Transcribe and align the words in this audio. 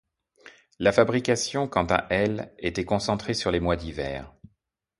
La 0.79 0.91
fabrication, 0.91 1.67
quant 1.67 1.85
à 1.85 2.07
elle, 2.09 2.51
était 2.57 2.85
concentrée 2.85 3.35
sur 3.35 3.51
les 3.51 3.59
mois 3.59 3.75
d'hiver. 3.75 4.33